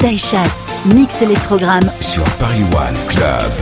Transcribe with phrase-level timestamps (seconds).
[0.00, 3.52] Taïchatz, mix électrogramme sur Paris One Club.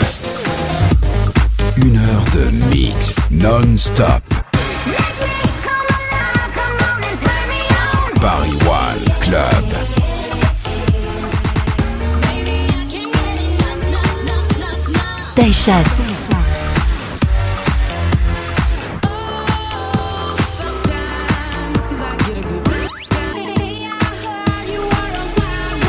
[1.79, 4.23] Une heure de mix non-stop.
[8.21, 9.65] Paris One Club.
[15.35, 16.16] Taïchatz.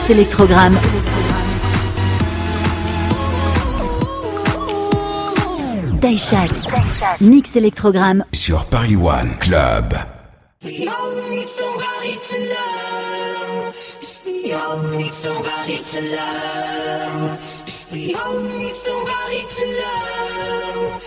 [0.10, 0.78] Électrogramme.
[6.00, 6.68] Taïchatz,
[7.20, 9.94] mix électrogramme sur Paris One Club.
[10.64, 13.76] We all need somebody to love.
[14.26, 17.38] We all need somebody to love.
[17.92, 21.02] We all need somebody to love.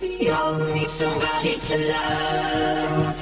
[0.00, 3.14] We all need somebody to love.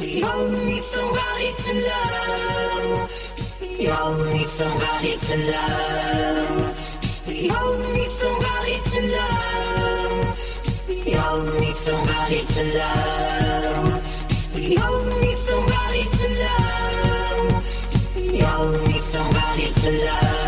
[0.00, 3.37] We all need somebody to love.
[3.78, 7.24] We all need somebody to love.
[7.28, 10.38] We all need somebody to love.
[10.88, 14.52] We all need somebody to love.
[14.52, 18.16] We all need somebody to love.
[18.16, 20.47] We all need somebody to love.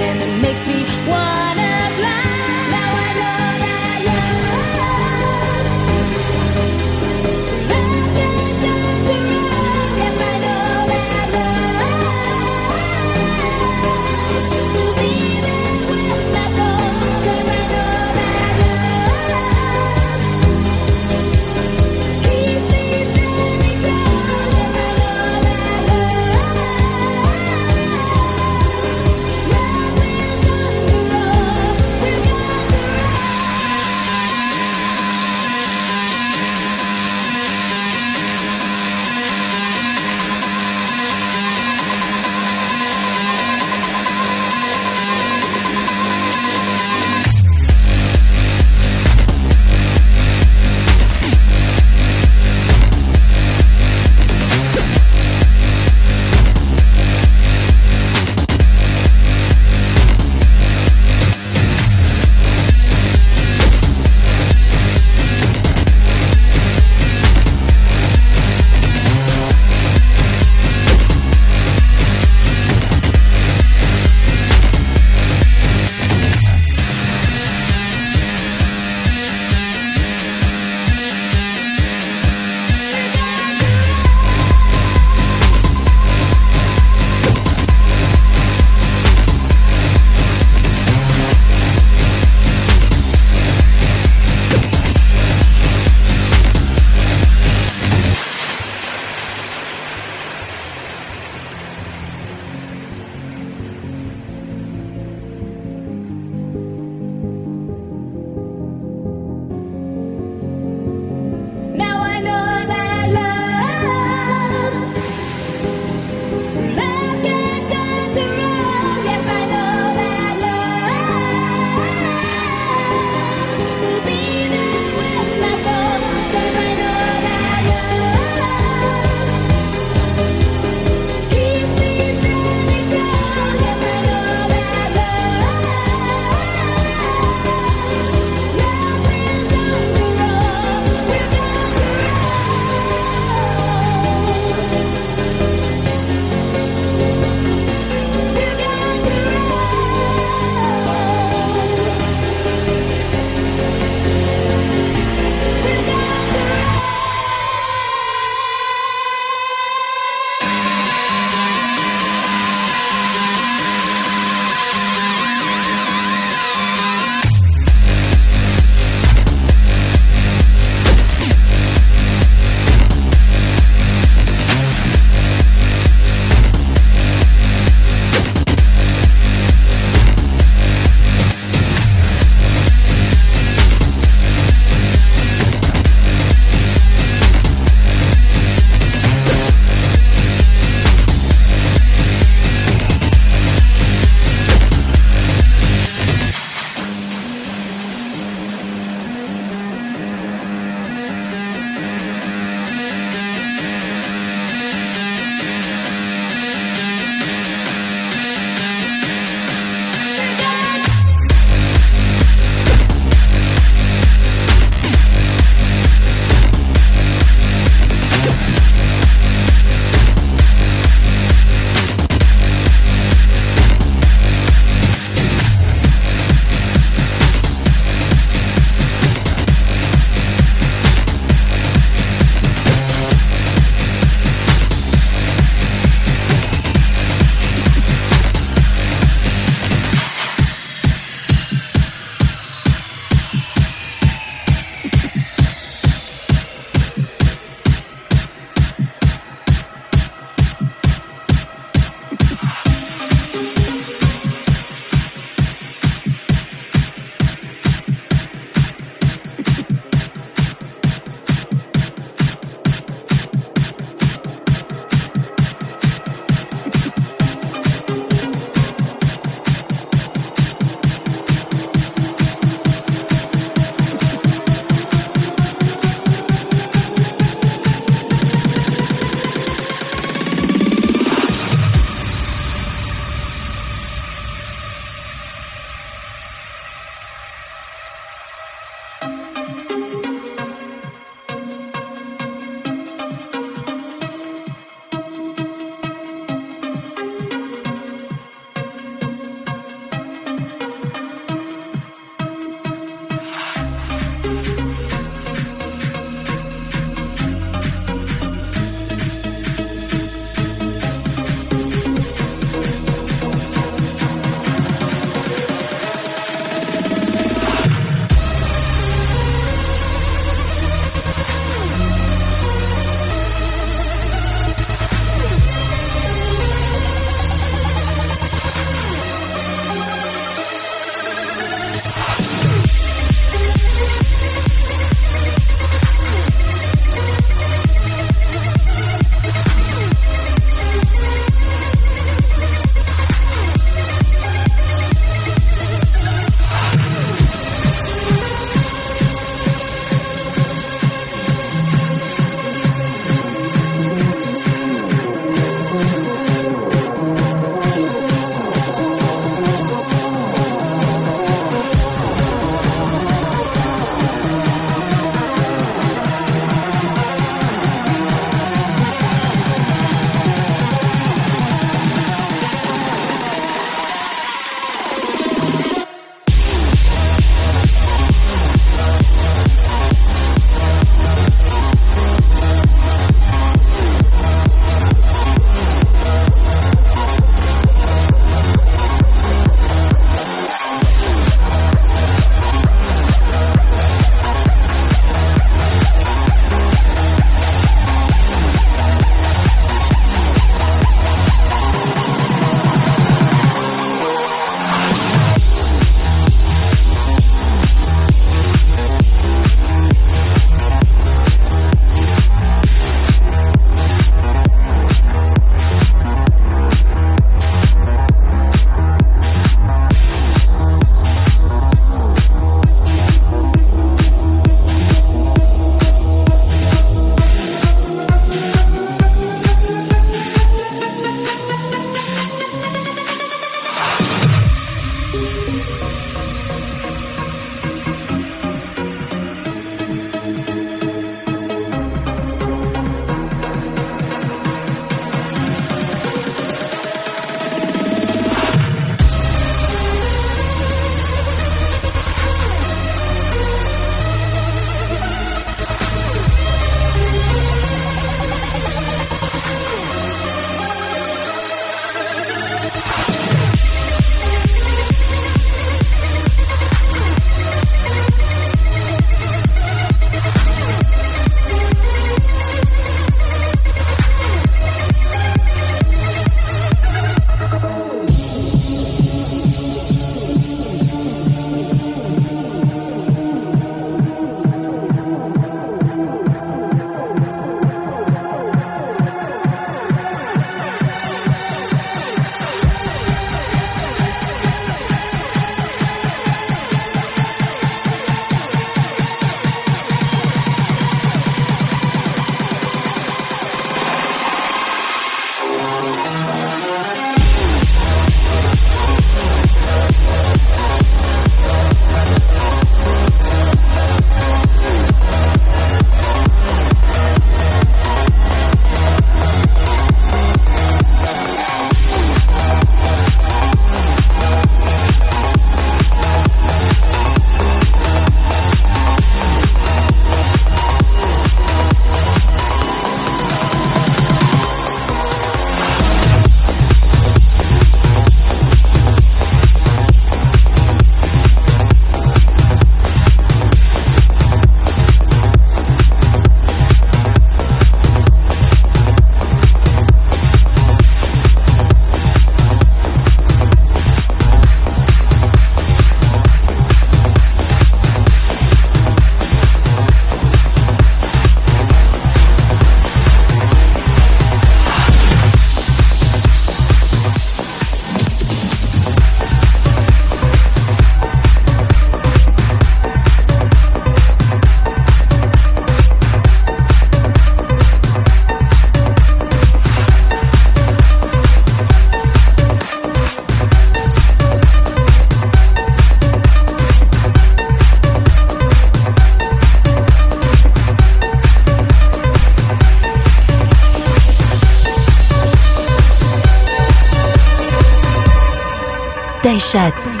[599.51, 600.00] Sheds.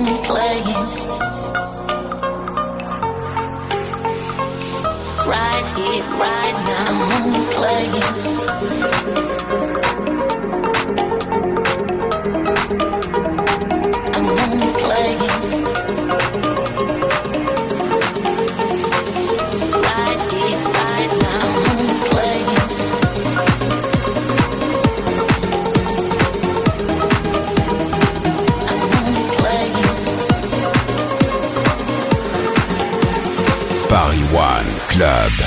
[0.00, 0.64] only playing
[5.28, 6.86] right here, right now.
[6.88, 8.39] I'm only playing.
[35.00, 35.39] Club.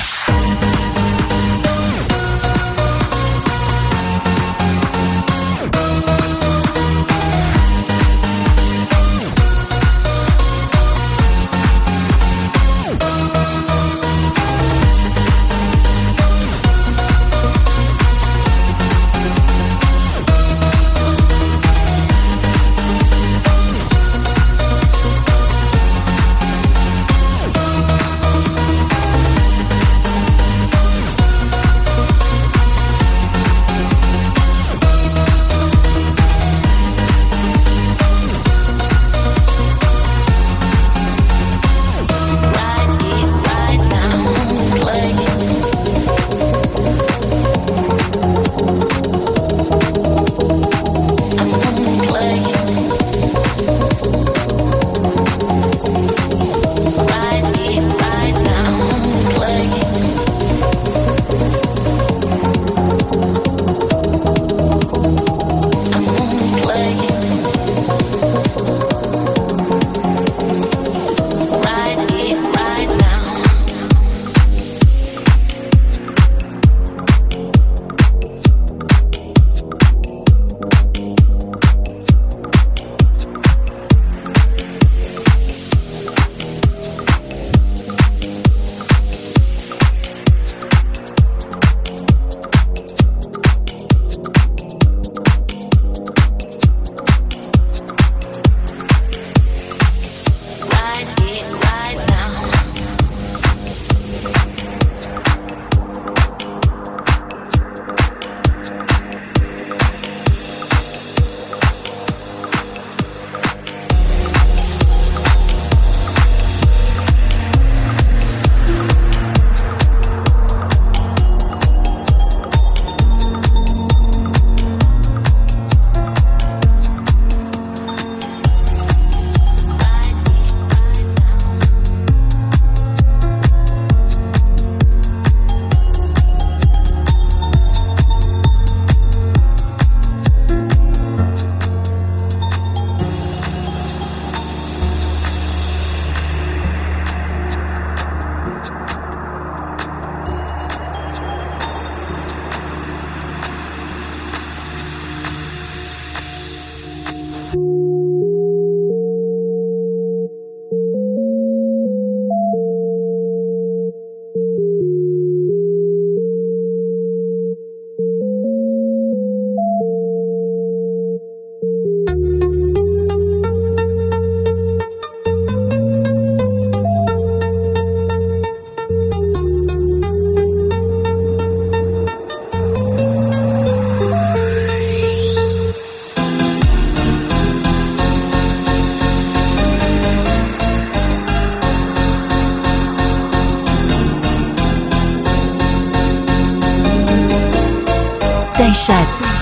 [198.86, 199.33] 傻子